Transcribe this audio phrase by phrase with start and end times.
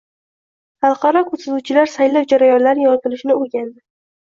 [0.85, 3.77] Xalqaro kuzatuvchilar saylov jarayonlari yoritilishini o‘rgandi